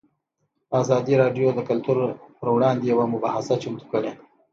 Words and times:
ازادي 0.81 1.13
راډیو 1.21 1.47
د 1.53 1.59
کلتور 1.69 1.97
پر 2.39 2.47
وړاندې 2.55 2.83
یوه 2.91 3.05
مباحثه 3.13 3.55
چمتو 3.63 3.85
کړې. 3.91 4.11